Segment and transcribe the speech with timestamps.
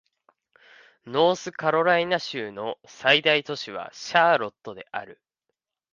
[1.05, 5.21] ノースカロライナ州の最大都市はシャーロットである